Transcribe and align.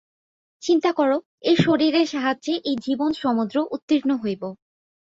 চিন্তা 0.63 0.91
কর, 0.91 1.11
এই 1.41 1.57
শরীরের 1.57 2.07
সাহায্যে 2.07 2.53
এই 2.69 2.75
জীবন-সমুদ্র 2.85 3.55
উত্তীর্ণ 3.71 4.11
হইব। 4.15 4.43